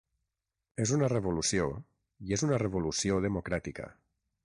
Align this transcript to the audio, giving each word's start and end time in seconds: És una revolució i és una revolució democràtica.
És 0.85 0.93
una 0.95 1.09
revolució 1.13 1.69
i 2.29 2.37
és 2.39 2.47
una 2.49 2.61
revolució 2.67 3.23
democràtica. 3.31 3.91